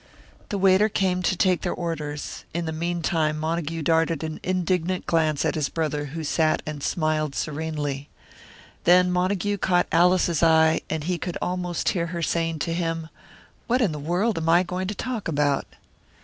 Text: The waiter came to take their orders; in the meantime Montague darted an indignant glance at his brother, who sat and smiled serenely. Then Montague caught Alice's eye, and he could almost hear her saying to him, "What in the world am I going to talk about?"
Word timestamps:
The 0.49 0.57
waiter 0.57 0.89
came 0.89 1.21
to 1.21 1.35
take 1.37 1.61
their 1.61 1.75
orders; 1.75 2.43
in 2.55 2.65
the 2.65 2.71
meantime 2.71 3.37
Montague 3.37 3.83
darted 3.83 4.23
an 4.23 4.39
indignant 4.41 5.05
glance 5.05 5.45
at 5.45 5.53
his 5.53 5.69
brother, 5.69 6.05
who 6.05 6.23
sat 6.23 6.63
and 6.65 6.81
smiled 6.81 7.35
serenely. 7.35 8.09
Then 8.85 9.11
Montague 9.11 9.59
caught 9.59 9.85
Alice's 9.91 10.41
eye, 10.41 10.81
and 10.89 11.03
he 11.03 11.19
could 11.19 11.37
almost 11.39 11.89
hear 11.89 12.07
her 12.07 12.23
saying 12.23 12.57
to 12.65 12.73
him, 12.73 13.09
"What 13.67 13.79
in 13.79 13.91
the 13.91 13.99
world 13.99 14.39
am 14.39 14.49
I 14.49 14.63
going 14.63 14.87
to 14.87 14.95
talk 14.95 15.27
about?" 15.27 15.67